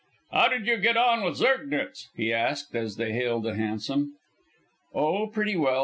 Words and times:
"How 0.31 0.47
did 0.47 0.65
you 0.65 0.77
get 0.77 0.97
on 0.97 1.23
with 1.23 1.35
Zirknitz?" 1.37 2.07
he 2.15 2.33
asked, 2.33 2.73
as 2.75 2.95
they 2.95 3.11
hailed 3.11 3.45
a 3.45 3.53
hansom. 3.53 4.15
"Oh, 4.95 5.27
pretty 5.27 5.55
well. 5.55 5.79